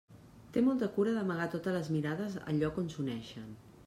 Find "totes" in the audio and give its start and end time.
1.55-1.75